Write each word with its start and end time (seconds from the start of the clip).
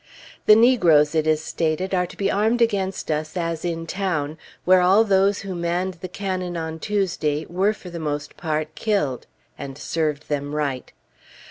The 0.47 0.55
negroes, 0.55 1.13
it 1.13 1.27
is 1.27 1.43
stated, 1.43 1.93
are 1.93 2.07
to 2.07 2.17
be 2.17 2.31
armed 2.31 2.59
against 2.59 3.11
us 3.11 3.37
as 3.37 3.63
in 3.63 3.85
town, 3.85 4.39
where 4.65 4.81
all 4.81 5.03
those 5.03 5.41
who 5.41 5.53
manned 5.53 5.99
the 6.01 6.07
cannon 6.07 6.57
on 6.57 6.79
Tuesday 6.79 7.45
were, 7.45 7.71
for 7.71 7.91
the 7.91 7.99
most 7.99 8.35
part, 8.35 8.73
killed; 8.73 9.27
and 9.59 9.77
served 9.77 10.27
them 10.27 10.55
right! 10.55 10.91